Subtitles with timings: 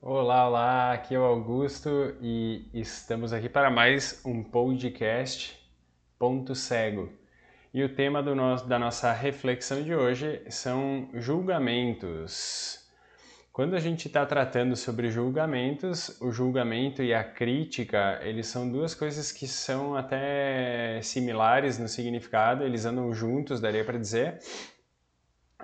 [0.00, 5.58] Olá, olá, aqui é o Augusto e estamos aqui para mais um podcast
[6.16, 7.12] Ponto Cego.
[7.74, 12.88] E o tema do nosso, da nossa reflexão de hoje são julgamentos.
[13.52, 18.94] Quando a gente está tratando sobre julgamentos, o julgamento e a crítica, eles são duas
[18.94, 24.38] coisas que são até similares no significado, eles andam juntos, daria para dizer.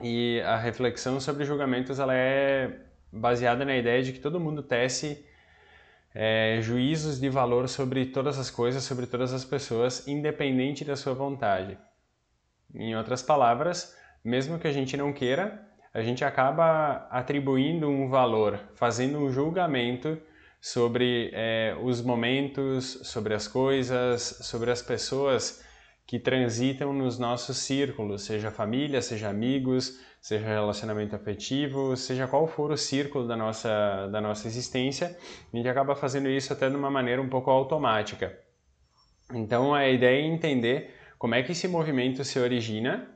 [0.03, 2.80] E a reflexão sobre julgamentos, ela é
[3.15, 5.25] baseada na ideia de que todo mundo tece
[6.14, 11.14] é, juízos de valor sobre todas as coisas, sobre todas as pessoas, independente da sua
[11.14, 11.77] vontade.
[12.75, 18.58] Em outras palavras, mesmo que a gente não queira, a gente acaba atribuindo um valor,
[18.75, 20.19] fazendo um julgamento
[20.61, 25.63] sobre é, os momentos, sobre as coisas, sobre as pessoas
[26.07, 32.70] que transitam nos nossos círculos, seja família, seja amigos, seja relacionamento afetivo, seja qual for
[32.70, 35.14] o círculo da nossa, da nossa existência,
[35.53, 38.34] a gente acaba fazendo isso até de uma maneira um pouco automática.
[39.34, 43.06] Então a ideia é entender como é que esse movimento se origina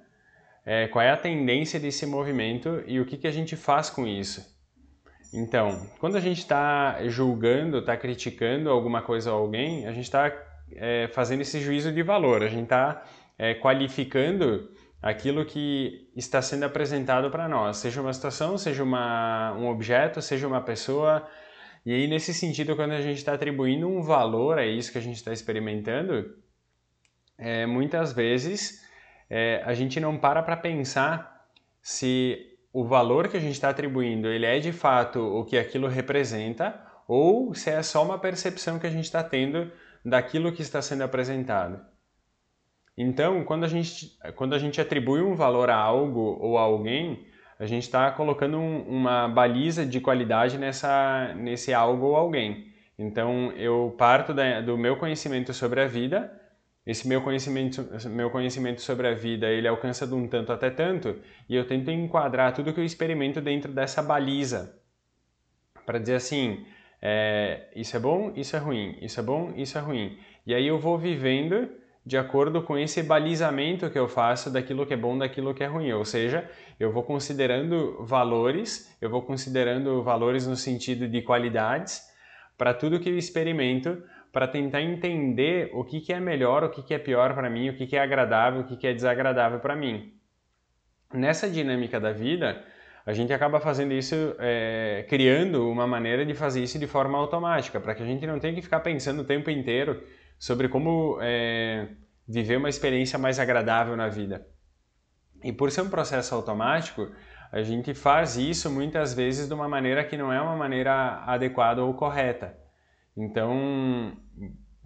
[0.67, 4.07] é, qual é a tendência desse movimento e o que, que a gente faz com
[4.07, 4.45] isso.
[5.33, 10.31] Então, quando a gente está julgando, está criticando alguma coisa ou alguém, a gente está
[10.73, 13.03] é, fazendo esse juízo de valor, a gente está
[13.39, 14.69] é, qualificando
[15.01, 20.47] aquilo que está sendo apresentado para nós, seja uma situação, seja uma, um objeto, seja
[20.47, 21.27] uma pessoa.
[21.87, 25.03] E aí, nesse sentido, quando a gente está atribuindo um valor a isso que a
[25.03, 26.37] gente está experimentando,
[27.39, 28.85] é, muitas vezes
[29.31, 31.47] é, a gente não para para pensar
[31.81, 35.87] se o valor que a gente está atribuindo ele é de fato o que aquilo
[35.87, 39.71] representa ou se é só uma percepção que a gente está tendo
[40.05, 41.81] daquilo que está sendo apresentado.
[43.01, 47.25] Então, quando a gente, quando a gente atribui um valor a algo ou a alguém,
[47.59, 52.73] a gente está colocando um, uma baliza de qualidade nessa, nesse algo ou alguém.
[52.99, 56.39] Então, eu parto da, do meu conhecimento sobre a vida
[56.89, 61.21] esse meu conhecimento, meu conhecimento sobre a vida, ele alcança de um tanto até tanto,
[61.47, 64.75] e eu tento enquadrar tudo que eu experimento dentro dessa baliza,
[65.85, 66.65] para dizer assim,
[67.03, 70.19] é, isso é bom, isso é ruim, isso é bom, isso é ruim.
[70.47, 71.69] E aí eu vou vivendo
[72.09, 75.67] de acordo com esse balizamento que eu faço daquilo que é bom, daquilo que é
[75.67, 75.93] ruim.
[75.93, 82.01] Ou seja, eu vou considerando valores, eu vou considerando valores no sentido de qualidades
[82.57, 84.03] para tudo que eu experimento,
[84.33, 87.69] para tentar entender o que, que é melhor, o que, que é pior para mim,
[87.69, 90.15] o que, que é agradável, o que, que é desagradável para mim.
[91.13, 92.65] Nessa dinâmica da vida,
[93.05, 97.79] a gente acaba fazendo isso, é, criando uma maneira de fazer isso de forma automática,
[97.79, 100.03] para que a gente não tenha que ficar pensando o tempo inteiro
[100.39, 101.89] sobre como é,
[102.27, 104.47] viver uma experiência mais agradável na vida.
[105.43, 107.11] E por ser um processo automático,
[107.51, 111.83] a gente faz isso muitas vezes de uma maneira que não é uma maneira adequada
[111.83, 112.57] ou correta.
[113.17, 114.13] Então,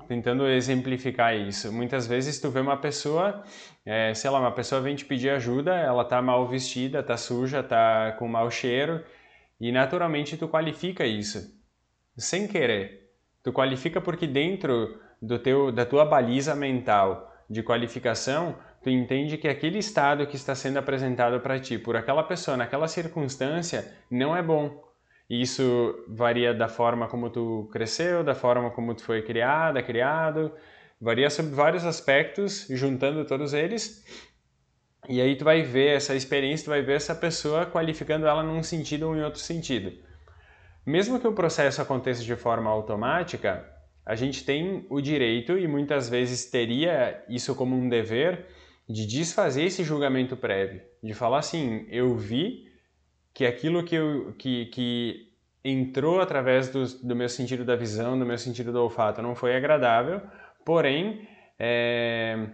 [0.07, 3.43] tentando exemplificar isso, muitas vezes tu vê uma pessoa,
[3.85, 7.63] é, sei lá, uma pessoa vem te pedir ajuda, ela tá mal vestida, tá suja,
[7.63, 9.05] tá com mau cheiro,
[9.61, 11.55] e naturalmente tu qualifica isso,
[12.17, 13.11] sem querer.
[13.43, 19.49] Tu qualifica porque dentro do teu, da tua baliza mental de qualificação, tu entende que
[19.49, 24.43] aquele estado que está sendo apresentado para ti por aquela pessoa naquela circunstância não é
[24.43, 24.83] bom
[25.41, 30.53] isso varia da forma como tu cresceu, da forma como tu foi criada, criado,
[31.01, 34.05] varia sobre vários aspectos, juntando todos eles.
[35.09, 38.63] E aí tu vai ver essa experiência, tu vai ver essa pessoa qualificando ela num
[38.63, 39.93] sentido ou em outro sentido.
[40.85, 43.65] Mesmo que o processo aconteça de forma automática,
[44.05, 48.47] a gente tem o direito e muitas vezes teria isso como um dever
[48.89, 52.71] de desfazer esse julgamento prévio, de falar assim, eu vi
[53.33, 55.33] que aquilo que, eu, que, que
[55.65, 59.57] entrou através do, do meu sentido da visão, do meu sentido do olfato, não foi
[59.57, 60.21] agradável,
[60.65, 61.27] porém,
[61.59, 62.49] é,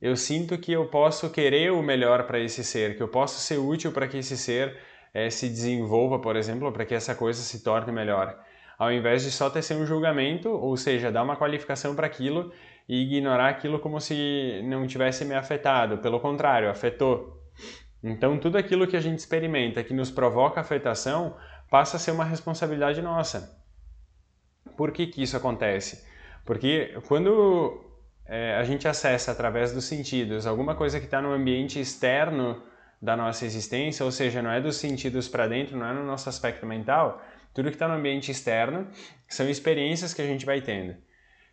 [0.00, 3.58] eu sinto que eu posso querer o melhor para esse ser, que eu posso ser
[3.58, 4.76] útil para que esse ser
[5.12, 8.38] é, se desenvolva, por exemplo, para que essa coisa se torne melhor.
[8.80, 12.50] Ao invés de só ter ser um julgamento, ou seja, dar uma qualificação para aquilo
[12.88, 15.98] e ignorar aquilo como se não tivesse me afetado.
[15.98, 17.44] Pelo contrário, afetou.
[18.02, 21.36] Então, tudo aquilo que a gente experimenta que nos provoca afetação
[21.68, 23.54] passa a ser uma responsabilidade nossa.
[24.78, 26.02] Por que, que isso acontece?
[26.46, 27.84] Porque quando
[28.24, 32.62] é, a gente acessa através dos sentidos alguma coisa que está no ambiente externo
[33.02, 36.30] da nossa existência, ou seja, não é dos sentidos para dentro, não é no nosso
[36.30, 38.86] aspecto mental, tudo que está no ambiente externo
[39.28, 40.94] são experiências que a gente vai tendo.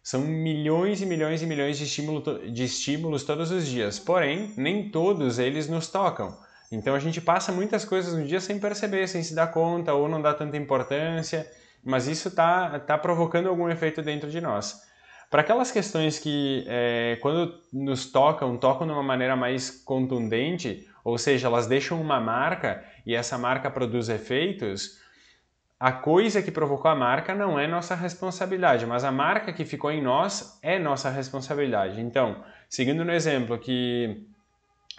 [0.03, 4.89] São milhões e milhões e milhões de, estímulo, de estímulos todos os dias, porém, nem
[4.89, 6.37] todos eles nos tocam.
[6.71, 10.07] Então a gente passa muitas coisas no dia sem perceber, sem se dar conta, ou
[10.07, 11.49] não dá tanta importância.
[11.83, 14.81] mas isso está tá provocando algum efeito dentro de nós.
[15.29, 21.17] Para aquelas questões que, é, quando nos tocam, tocam de uma maneira mais contundente, ou
[21.17, 24.99] seja, elas deixam uma marca e essa marca produz efeitos,
[25.79, 29.91] a coisa que provocou a marca não é nossa responsabilidade, mas a marca que ficou
[29.91, 32.01] em nós é nossa responsabilidade.
[32.01, 34.25] Então, seguindo no exemplo que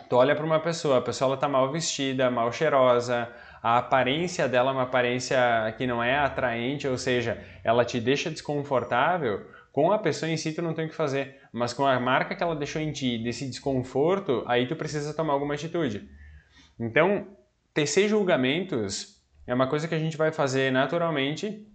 [0.09, 3.29] tu olha para uma pessoa, a pessoa está mal vestida, mal cheirosa,
[3.61, 5.37] a aparência dela é uma aparência
[5.77, 10.53] que não é atraente, ou seja, ela te deixa desconfortável, com a pessoa em si
[10.53, 13.19] tu não tem o que fazer, mas com a marca que ela deixou em ti,
[13.19, 16.09] desse desconforto, aí tu precisa tomar alguma atitude.
[16.79, 17.27] Então,
[17.75, 19.18] tecer julgamentos
[19.49, 21.67] é uma coisa que a gente vai fazer naturalmente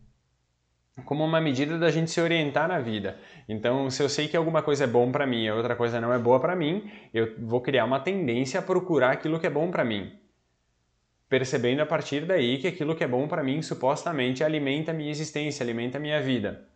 [1.06, 3.18] como uma medida da gente se orientar na vida.
[3.50, 6.14] Então, se eu sei que alguma coisa é bom para mim e outra coisa não
[6.14, 9.72] é boa para mim, eu vou criar uma tendência a procurar aquilo que é bom
[9.72, 10.12] para mim.
[11.28, 15.10] Percebendo a partir daí que aquilo que é bom para mim supostamente alimenta a minha
[15.10, 16.70] existência, alimenta a minha vida.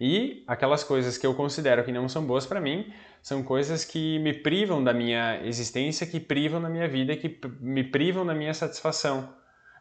[0.00, 2.90] E aquelas coisas que eu considero que não são boas para mim
[3.20, 7.84] são coisas que me privam da minha existência, que privam da minha vida, que me
[7.84, 9.28] privam da minha satisfação,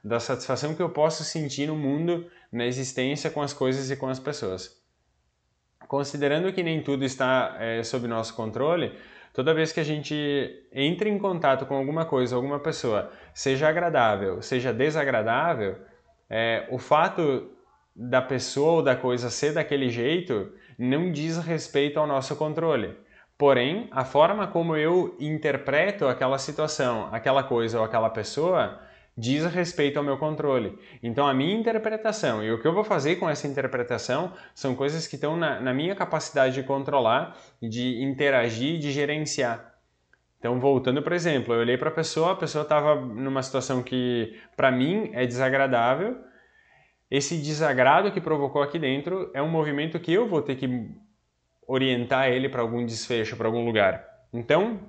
[0.08, 4.08] da satisfação que eu posso sentir no mundo, na existência, com as coisas e com
[4.08, 4.82] as pessoas.
[5.88, 8.94] Considerando que nem tudo está é, sob nosso controle,
[9.34, 10.16] toda vez que a gente
[10.72, 15.78] entra em contato com alguma coisa, alguma pessoa, seja agradável, seja desagradável,
[16.30, 17.52] é, o fato
[17.96, 22.96] da pessoa ou da coisa ser daquele jeito não diz respeito ao nosso controle.
[23.38, 28.80] Porém, a forma como eu interpreto aquela situação, aquela coisa ou aquela pessoa
[29.18, 30.78] diz respeito ao meu controle.
[31.02, 35.08] Então, a minha interpretação e o que eu vou fazer com essa interpretação são coisas
[35.08, 39.74] que estão na, na minha capacidade de controlar, de interagir, de gerenciar.
[40.38, 44.40] Então, voltando, por exemplo, eu olhei para a pessoa, a pessoa estava numa situação que,
[44.56, 46.16] para mim, é desagradável,
[47.10, 50.92] esse desagrado que provocou aqui dentro é um movimento que eu vou ter que
[51.66, 54.06] orientar ele para algum desfecho, para algum lugar.
[54.32, 54.80] Então,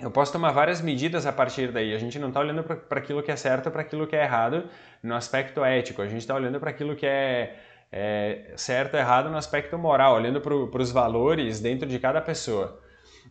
[0.00, 1.92] eu posso tomar várias medidas a partir daí.
[1.92, 4.64] A gente não está olhando para aquilo que é certo, para aquilo que é errado
[5.02, 6.00] no aspecto ético.
[6.00, 7.56] A gente está olhando para aquilo que é,
[7.90, 12.80] é certo errado no aspecto moral, olhando para os valores dentro de cada pessoa.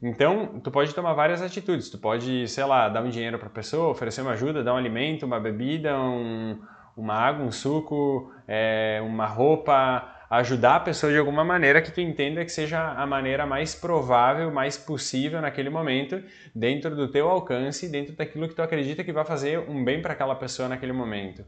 [0.03, 1.89] Então, tu pode tomar várias atitudes.
[1.89, 4.77] Tu pode, sei lá, dar um dinheiro para a pessoa, oferecer uma ajuda, dar um
[4.77, 6.61] alimento, uma bebida, um,
[6.97, 12.01] uma água, um suco, é, uma roupa, ajudar a pessoa de alguma maneira que tu
[12.01, 16.21] entenda que seja a maneira mais provável, mais possível naquele momento,
[16.53, 20.13] dentro do teu alcance, dentro daquilo que tu acredita que vai fazer um bem para
[20.13, 21.45] aquela pessoa naquele momento.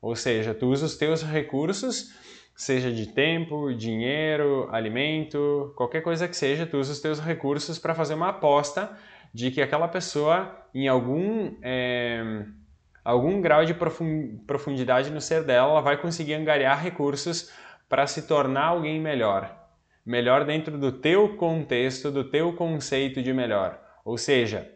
[0.00, 2.14] Ou seja, tu usa os teus recursos,
[2.54, 7.94] seja de tempo, dinheiro, alimento, qualquer coisa que seja, tu usa os teus recursos para
[7.94, 8.96] fazer uma aposta
[9.34, 12.44] de que aquela pessoa, em algum é,
[13.04, 13.74] algum grau de
[14.46, 17.50] profundidade no ser dela, ela vai conseguir angariar recursos
[17.90, 19.52] para se tornar alguém melhor.
[20.06, 23.80] Melhor dentro do teu contexto, do teu conceito de melhor.
[24.04, 24.70] Ou seja,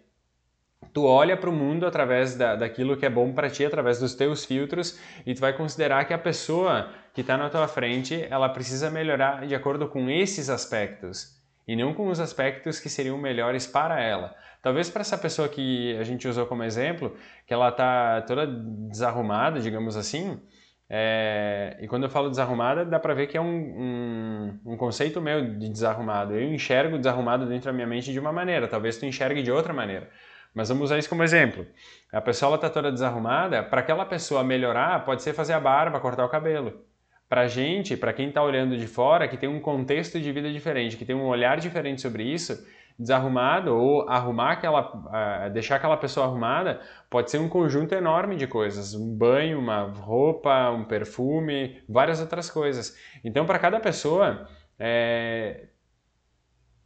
[0.92, 4.16] tu olha para o mundo através da, daquilo que é bom para ti, através dos
[4.16, 8.48] teus filtros, e tu vai considerar que a pessoa que está na tua frente, ela
[8.48, 13.64] precisa melhorar de acordo com esses aspectos, e não com os aspectos que seriam melhores
[13.64, 14.34] para ela.
[14.60, 17.16] Talvez para essa pessoa que a gente usou como exemplo,
[17.46, 20.40] que ela está toda desarrumada, digamos assim,
[20.88, 25.20] é, e quando eu falo desarrumada, dá para ver que é um, um, um, conceito
[25.20, 26.34] meu de desarrumado.
[26.34, 29.72] Eu enxergo desarrumado dentro da minha mente de uma maneira, talvez tu enxergue de outra
[29.72, 30.10] maneira.
[30.54, 31.66] Mas vamos usar isso como exemplo.
[32.12, 36.24] A pessoa está toda desarrumada, para aquela pessoa melhorar, pode ser fazer a barba, cortar
[36.24, 36.84] o cabelo.
[37.28, 40.96] Para gente, para quem está olhando de fora, que tem um contexto de vida diferente,
[40.96, 42.64] que tem um olhar diferente sobre isso,
[42.98, 48.94] desarrumado ou arrumar aquela, deixar aquela pessoa arrumada pode ser um conjunto enorme de coisas,
[48.94, 52.96] um banho, uma roupa, um perfume, várias outras coisas.
[53.24, 54.48] Então, para cada pessoa
[54.78, 55.68] é,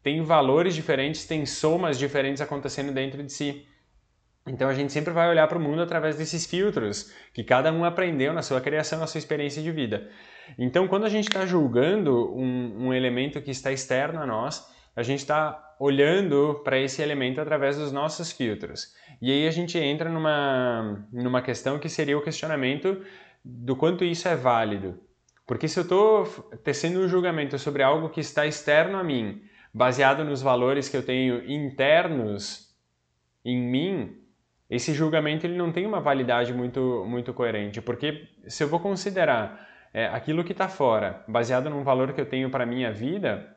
[0.02, 3.66] tem valores diferentes, tem somas diferentes acontecendo dentro de si.
[4.46, 7.84] Então a gente sempre vai olhar para o mundo através desses filtros que cada um
[7.84, 10.08] aprendeu na sua criação, na sua experiência de vida.
[10.58, 14.66] Então, quando a gente está julgando um, um elemento que está externo a nós,
[14.98, 18.96] a gente está olhando para esse elemento através dos nossos filtros.
[19.22, 23.00] E aí a gente entra numa, numa questão que seria o questionamento
[23.44, 24.98] do quanto isso é válido.
[25.46, 26.26] Porque se eu estou
[26.64, 29.40] tecendo um julgamento sobre algo que está externo a mim,
[29.72, 32.74] baseado nos valores que eu tenho internos
[33.44, 34.16] em mim,
[34.68, 37.80] esse julgamento ele não tem uma validade muito, muito coerente.
[37.80, 39.64] Porque se eu vou considerar
[39.94, 43.56] é, aquilo que está fora, baseado num valor que eu tenho para minha vida,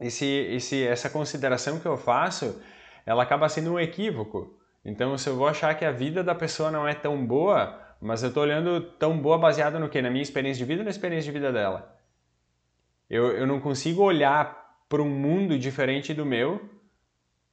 [0.00, 2.60] esse, esse, essa consideração que eu faço,
[3.04, 4.56] ela acaba sendo um equívoco.
[4.84, 8.22] Então, se eu vou achar que a vida da pessoa não é tão boa mas
[8.22, 10.00] eu estou olhando tão boa baseada no quê?
[10.00, 11.96] Na minha experiência de vida ou na experiência de vida dela?
[13.10, 14.56] Eu, eu não consigo olhar
[14.88, 16.60] para um mundo diferente do meu,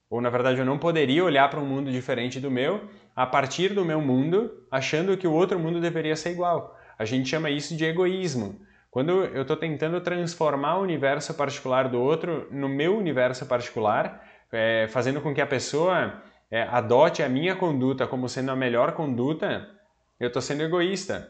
[0.10, 3.74] ou na verdade eu não poderia olhar para um mundo diferente do meu a partir
[3.74, 6.78] do meu mundo, achando que o outro mundo deveria ser igual.
[6.98, 8.60] A gente chama isso de egoísmo.
[8.96, 14.88] Quando eu estou tentando transformar o universo particular do outro no meu universo particular, é,
[14.88, 19.70] fazendo com que a pessoa é, adote a minha conduta como sendo a melhor conduta,
[20.18, 21.30] eu estou sendo egoísta.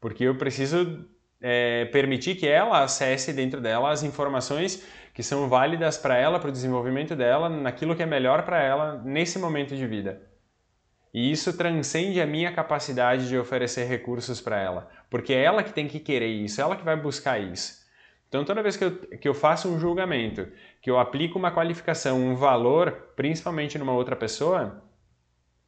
[0.00, 1.08] Porque eu preciso
[1.40, 6.48] é, permitir que ela acesse dentro dela as informações que são válidas para ela, para
[6.48, 10.20] o desenvolvimento dela, naquilo que é melhor para ela nesse momento de vida.
[11.14, 15.72] E isso transcende a minha capacidade de oferecer recursos para ela, porque é ela que
[15.72, 17.84] tem que querer isso, é ela que vai buscar isso.
[18.28, 20.48] Então, toda vez que eu, que eu faço um julgamento,
[20.82, 24.82] que eu aplico uma qualificação, um valor, principalmente numa outra pessoa,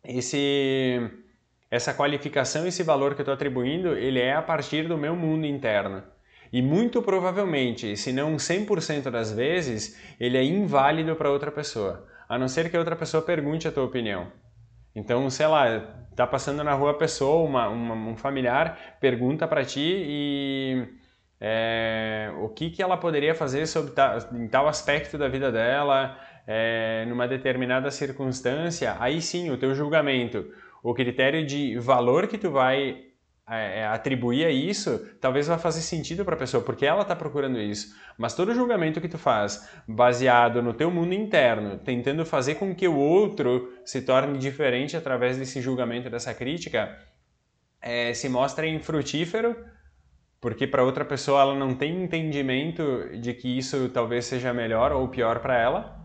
[0.02, 0.98] esse,
[1.70, 5.46] essa qualificação, esse valor que eu estou atribuindo, ele é a partir do meu mundo
[5.46, 6.02] interno.
[6.52, 12.36] E muito provavelmente, se não 100% das vezes, ele é inválido para outra pessoa, a
[12.36, 14.32] não ser que a outra pessoa pergunte a tua opinião.
[14.96, 15.80] Então, sei lá,
[16.16, 20.88] tá passando na rua a pessoa, uma, uma, um familiar, pergunta para ti e
[21.38, 26.18] é, o que, que ela poderia fazer sobre ta, em tal aspecto da vida dela,
[26.46, 30.50] é, numa determinada circunstância, aí sim, o teu julgamento,
[30.82, 33.05] o critério de valor que tu vai
[33.48, 37.14] é, é, atribuir a isso, talvez vá fazer sentido para a pessoa, porque ela está
[37.14, 37.94] procurando isso.
[38.18, 42.88] Mas todo julgamento que tu faz, baseado no teu mundo interno, tentando fazer com que
[42.88, 46.98] o outro se torne diferente através desse julgamento, dessa crítica,
[47.80, 49.56] é, se mostra infrutífero,
[50.40, 55.06] porque para outra pessoa ela não tem entendimento de que isso talvez seja melhor ou
[55.06, 55.96] pior para ela.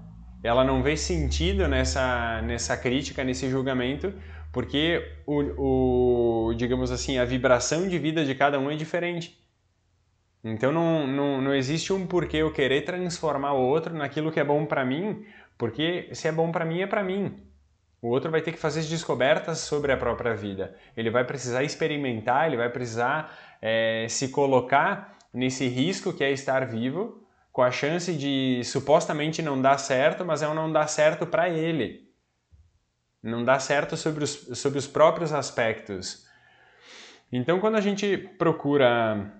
[0.43, 4.13] Ela não vê sentido nessa, nessa crítica, nesse julgamento,
[4.51, 9.39] porque o, o, digamos assim, a vibração de vida de cada um é diferente.
[10.43, 14.43] Então não, não, não existe um porquê eu querer transformar o outro naquilo que é
[14.43, 15.23] bom para mim,
[15.57, 17.35] porque se é bom para mim é para mim.
[18.01, 20.75] O outro vai ter que fazer descobertas sobre a própria vida.
[20.97, 26.65] Ele vai precisar experimentar, ele vai precisar é, se colocar nesse risco que é estar
[26.65, 31.27] vivo, com a chance de supostamente não dar certo, mas é um não dar certo
[31.27, 32.10] para ele
[33.21, 36.25] não dá certo sobre os, sobre os próprios aspectos.
[37.31, 39.31] Então, quando a gente procura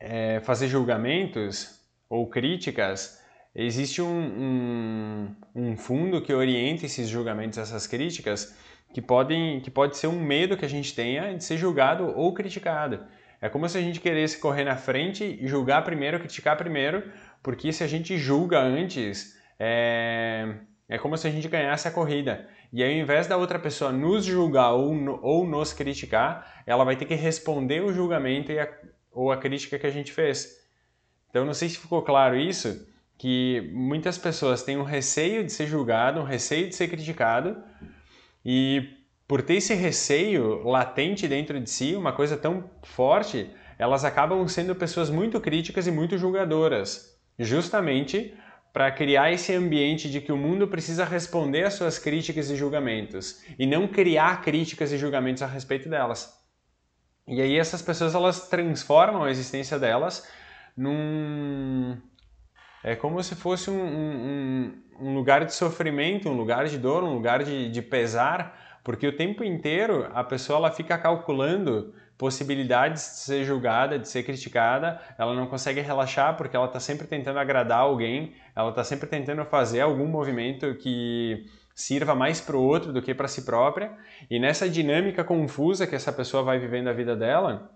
[0.00, 3.20] é, fazer julgamentos ou críticas,
[3.54, 8.56] existe um, um, um, fundo que orienta esses julgamentos, essas críticas,
[8.92, 12.32] que, podem, que pode ser um medo que a gente tenha de ser julgado ou
[12.32, 13.04] criticado.
[13.40, 17.10] É como se a gente queresse correr na frente e julgar primeiro, criticar primeiro,
[17.42, 20.54] porque se a gente julga antes, é,
[20.88, 22.48] é como se a gente ganhasse a corrida.
[22.74, 26.96] E aí, ao invés da outra pessoa nos julgar ou, ou nos criticar, ela vai
[26.96, 28.68] ter que responder o julgamento a,
[29.12, 30.60] ou a crítica que a gente fez.
[31.30, 32.84] Então, não sei se ficou claro isso,
[33.16, 37.62] que muitas pessoas têm um receio de ser julgado, um receio de ser criticado,
[38.44, 38.88] e
[39.28, 44.74] por ter esse receio latente dentro de si, uma coisa tão forte, elas acabam sendo
[44.74, 48.34] pessoas muito críticas e muito julgadoras, justamente
[48.74, 53.40] para criar esse ambiente de que o mundo precisa responder às suas críticas e julgamentos
[53.56, 56.36] e não criar críticas e julgamentos a respeito delas.
[57.28, 60.28] E aí essas pessoas elas transformam a existência delas
[60.76, 61.96] num
[62.82, 67.14] é como se fosse um, um, um lugar de sofrimento, um lugar de dor, um
[67.14, 73.18] lugar de, de pesar, porque o tempo inteiro a pessoa ela fica calculando possibilidades de
[73.18, 77.80] ser julgada, de ser criticada, ela não consegue relaxar porque ela está sempre tentando agradar
[77.80, 81.44] alguém, ela está sempre tentando fazer algum movimento que
[81.74, 83.92] sirva mais para o outro do que para si própria.
[84.30, 87.70] E nessa dinâmica confusa que essa pessoa vai vivendo a vida dela,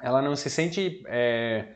[0.00, 1.74] ela não se sente é,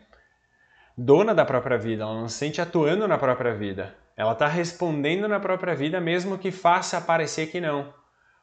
[0.97, 3.95] dona da própria vida, ela não se sente atuando na própria vida.
[4.17, 7.93] Ela está respondendo na própria vida mesmo que faça parecer que não.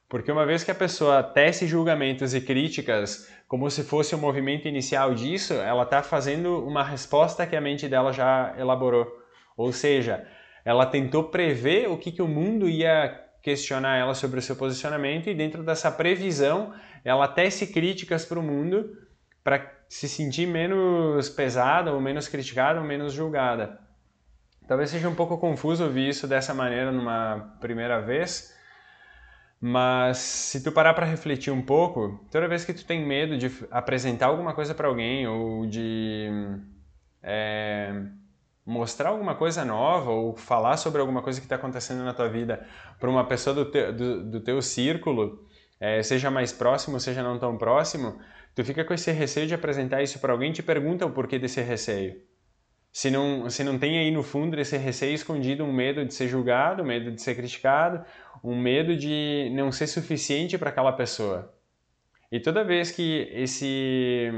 [0.10, 4.68] Porque uma vez que a pessoa tece julgamentos e críticas como se fosse o movimento
[4.68, 9.08] inicial disso, ela está fazendo uma resposta que a mente dela já elaborou.
[9.56, 10.28] Ou seja,
[10.66, 15.30] ela tentou prever o que, que o mundo ia questionar ela sobre o seu posicionamento
[15.30, 16.74] e dentro dessa previsão
[17.06, 18.90] ela tece críticas para o mundo
[19.44, 23.80] para se sentir menos pesada ou menos criticada ou menos julgada.
[24.68, 28.54] Talvez seja um pouco confuso ouvir isso dessa maneira numa primeira vez,
[29.62, 33.52] mas se tu parar para refletir um pouco, toda vez que tu tem medo de
[33.70, 36.30] apresentar alguma coisa para alguém ou de
[37.22, 38.04] é,
[38.66, 42.66] mostrar alguma coisa nova ou falar sobre alguma coisa que está acontecendo na tua vida
[43.00, 45.46] para uma pessoa do, te, do, do teu círculo,
[45.80, 48.18] é, seja mais próximo, seja não tão próximo,
[48.56, 51.62] tu fica com esse receio de apresentar isso para alguém, te pergunta o porquê desse
[51.62, 52.29] receio.
[52.92, 56.28] Se não, se não tem aí no fundo desse receio escondido um medo de ser
[56.28, 58.04] julgado, um medo de ser criticado,
[58.44, 61.54] um medo de não ser suficiente para aquela pessoa.
[62.32, 64.32] E toda vez que esse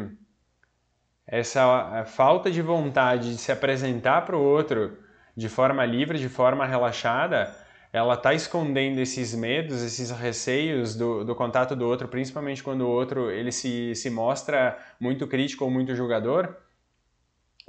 [1.26, 4.98] essa falta de vontade de se apresentar para o outro
[5.36, 7.56] de forma livre, de forma relaxada,
[7.94, 12.90] ela está escondendo esses medos, esses receios do, do contato do outro, principalmente quando o
[12.90, 16.56] outro ele se, se mostra muito crítico ou muito julgador.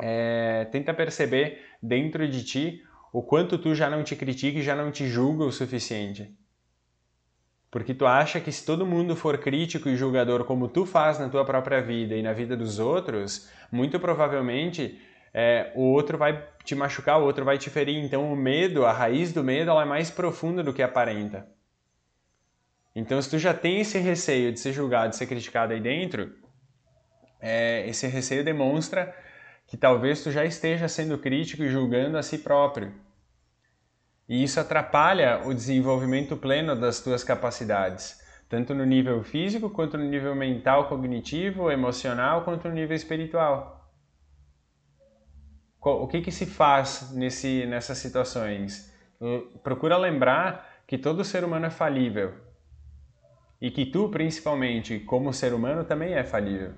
[0.00, 2.82] É, tenta perceber dentro de ti
[3.12, 6.34] o quanto tu já não te critica e já não te julga o suficiente.
[7.70, 11.28] Porque tu acha que se todo mundo for crítico e julgador como tu faz na
[11.28, 15.00] tua própria vida e na vida dos outros, muito provavelmente
[15.32, 18.02] é, o outro vai te machucar, o outro vai te ferir.
[18.04, 21.48] Então o medo, a raiz do medo, ela é mais profunda do que aparenta.
[22.94, 26.30] Então se tu já tem esse receio de ser julgado, de ser criticado aí dentro,
[27.40, 29.14] é, esse receio demonstra
[29.72, 32.92] que talvez tu já esteja sendo crítico e julgando a si próprio.
[34.28, 40.04] E isso atrapalha o desenvolvimento pleno das tuas capacidades, tanto no nível físico, quanto no
[40.04, 43.90] nível mental, cognitivo, emocional, quanto no nível espiritual.
[45.80, 48.94] O que, que se faz nesse, nessas situações?
[49.62, 52.34] Procura lembrar que todo ser humano é falível
[53.58, 56.74] e que tu, principalmente, como ser humano, também é falível.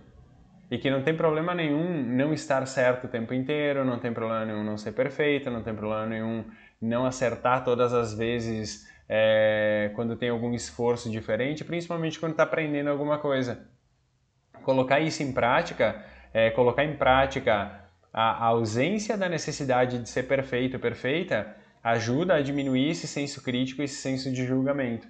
[0.71, 4.45] E que não tem problema nenhum não estar certo o tempo inteiro, não tem problema
[4.45, 6.45] nenhum não ser perfeito, não tem problema nenhum
[6.81, 12.89] não acertar todas as vezes é, quando tem algum esforço diferente, principalmente quando está aprendendo
[12.89, 13.69] alguma coisa.
[14.63, 20.25] Colocar isso em prática, é, colocar em prática a, a ausência da necessidade de ser
[20.25, 25.07] perfeito, perfeita, ajuda a diminuir esse senso crítico, esse senso de julgamento.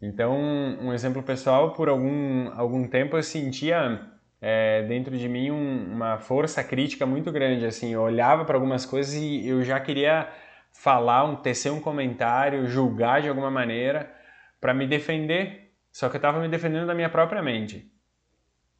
[0.00, 0.38] Então,
[0.80, 4.00] um exemplo pessoal, por algum, algum tempo eu sentia
[4.40, 8.86] é, dentro de mim um, uma força crítica muito grande, assim, eu olhava para algumas
[8.86, 10.28] coisas e eu já queria
[10.72, 14.14] falar, um, tecer um comentário, julgar de alguma maneira
[14.60, 17.90] para me defender, só que eu estava me defendendo da minha própria mente.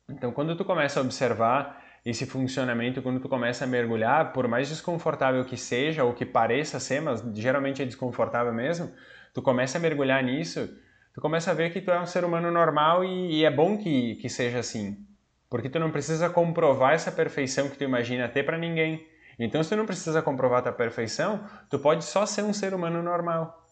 [0.09, 4.69] Então, quando tu começa a observar esse funcionamento, quando tu começa a mergulhar, por mais
[4.69, 8.93] desconfortável que seja ou que pareça ser, mas geralmente é desconfortável mesmo,
[9.35, 10.69] tu começa a mergulhar nisso,
[11.15, 13.77] tu começa a ver que tu é um ser humano normal e, e é bom
[13.79, 15.05] que, que seja assim.
[15.51, 19.07] Porque tu não precisa comprovar essa perfeição que tu imagina ter para ninguém.
[19.39, 23.03] Então, se tu não precisa comprovar tua perfeição, tu pode só ser um ser humano
[23.03, 23.67] normal.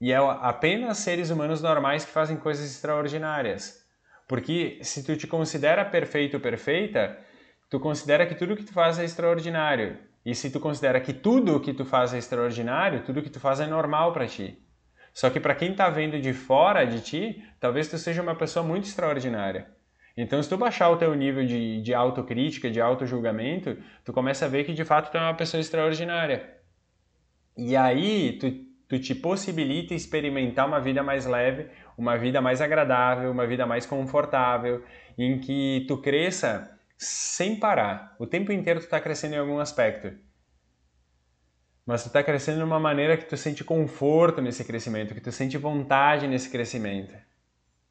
[0.00, 3.84] E é apenas seres humanos normais que fazem coisas extraordinárias.
[4.28, 7.16] Porque se tu te considera perfeito ou perfeita,
[7.70, 9.98] tu considera que tudo que tu faz é extraordinário.
[10.24, 13.60] E se tu considera que tudo que tu faz é extraordinário, tudo que tu faz
[13.60, 14.60] é normal para ti.
[15.16, 18.62] Só que para quem está vendo de fora de ti, talvez tu seja uma pessoa
[18.62, 19.66] muito extraordinária.
[20.14, 24.48] Então, se tu baixar o teu nível de, de autocrítica, de auto-julgamento, tu começa a
[24.48, 26.58] ver que de fato tu é uma pessoa extraordinária.
[27.56, 28.52] E aí, tu,
[28.86, 33.86] tu te possibilita experimentar uma vida mais leve, uma vida mais agradável, uma vida mais
[33.86, 34.84] confortável,
[35.16, 38.14] em que tu cresça sem parar.
[38.18, 40.25] O tempo inteiro tu está crescendo em algum aspecto.
[41.86, 45.30] Mas tu está crescendo de uma maneira que tu sente conforto nesse crescimento, que tu
[45.30, 47.14] sente vontade nesse crescimento.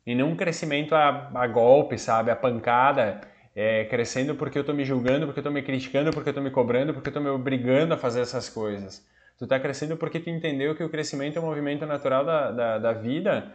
[0.05, 2.29] E não um crescimento a, a golpe, sabe?
[2.29, 3.21] A pancada,
[3.55, 6.43] é, crescendo porque eu estou me julgando, porque eu estou me criticando, porque eu estou
[6.43, 9.03] me cobrando, porque eu estou me obrigando a fazer essas coisas.
[9.37, 12.77] Tu está crescendo porque tu entendeu que o crescimento é um movimento natural da, da,
[12.77, 13.51] da vida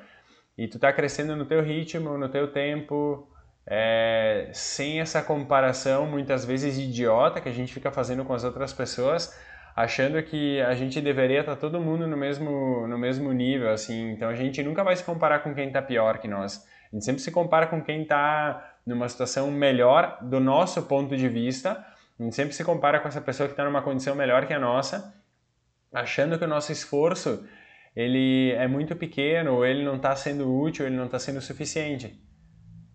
[0.57, 3.31] e tu está crescendo no teu ritmo, no teu tempo,
[3.67, 8.73] é, sem essa comparação muitas vezes idiota que a gente fica fazendo com as outras
[8.73, 9.35] pessoas,
[9.75, 14.13] achando que a gente deveria estar tá todo mundo no mesmo, no mesmo nível, assim.
[14.13, 16.67] Então a gente nunca vai se comparar com quem está pior que nós.
[16.93, 21.29] A gente sempre se compara com quem está numa situação melhor do nosso ponto de
[21.29, 21.85] vista.
[22.19, 24.59] A gente sempre se compara com essa pessoa que está numa condição melhor que a
[24.59, 25.15] nossa,
[25.93, 27.47] achando que o nosso esforço
[27.95, 32.21] ele é muito pequeno, ou ele não está sendo útil, ele não está sendo suficiente.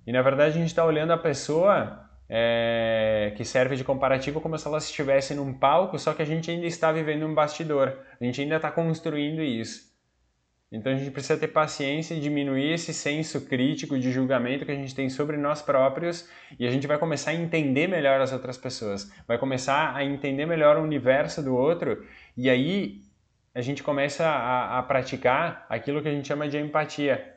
[0.07, 4.57] E na verdade a gente está olhando a pessoa é, que serve de comparativo como
[4.57, 8.23] se ela estivesse num palco, só que a gente ainda está vivendo um bastidor, a
[8.23, 9.93] gente ainda está construindo isso.
[10.71, 14.75] Então a gente precisa ter paciência e diminuir esse senso crítico de julgamento que a
[14.75, 16.27] gente tem sobre nós próprios
[16.59, 20.45] e a gente vai começar a entender melhor as outras pessoas, vai começar a entender
[20.45, 23.01] melhor o universo do outro e aí
[23.53, 27.34] a gente começa a, a praticar aquilo que a gente chama de empatia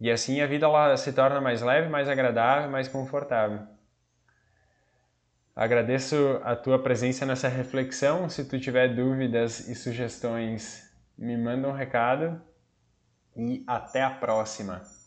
[0.00, 3.66] e assim a vida ela se torna mais leve, mais agradável, mais confortável.
[5.54, 8.28] Agradeço a tua presença nessa reflexão.
[8.28, 12.40] Se tu tiver dúvidas e sugestões, me manda um recado
[13.34, 14.82] e até a próxima!